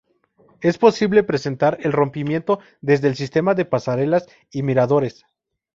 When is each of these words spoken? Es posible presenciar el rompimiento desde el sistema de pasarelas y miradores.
Es 0.61 0.79
posible 0.79 1.21
presenciar 1.23 1.77
el 1.81 1.91
rompimiento 1.91 2.57
desde 2.81 3.07
el 3.07 3.15
sistema 3.15 3.53
de 3.53 3.65
pasarelas 3.65 4.25
y 4.49 4.63
miradores. 4.63 5.25